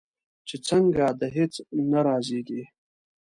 چې 0.47 0.55
څنګه؟ 0.67 1.05
د 1.19 1.21
هیڅ 1.35 1.53
نه 1.91 1.99
رازیږې 2.07 2.63